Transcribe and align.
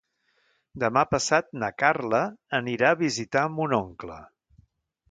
Demà 0.83 1.03
passat 1.11 1.53
na 1.65 1.69
Carla 1.83 2.23
anirà 2.63 2.91
a 2.95 2.99
visitar 3.07 3.47
mon 3.61 3.79
oncle. 3.83 4.19